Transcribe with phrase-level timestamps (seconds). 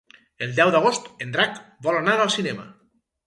[0.45, 2.69] El deu d'agost en Drac vol anar al cinema.